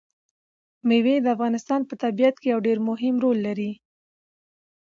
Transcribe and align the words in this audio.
مېوې 0.87 1.15
د 1.21 1.27
افغانستان 1.35 1.81
په 1.85 1.93
طبیعت 2.03 2.35
کې 2.41 2.47
یو 2.53 2.59
ډېر 2.67 2.77
مهم 2.89 3.15
رول 3.23 3.37
لري. 3.47 3.71